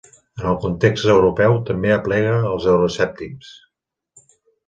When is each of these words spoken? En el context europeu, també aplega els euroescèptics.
En 0.39 0.45
el 0.51 0.55
context 0.61 1.09
europeu, 1.15 1.57
també 1.67 1.93
aplega 1.97 2.33
els 2.53 2.67
euroescèptics. 2.73 3.53